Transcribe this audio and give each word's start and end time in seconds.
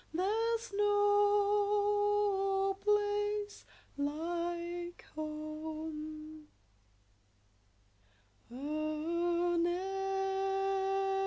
There's 0.13 0.73
no 0.77 2.73
place 2.83 3.65
like 3.97 5.05
Home! 5.13 6.47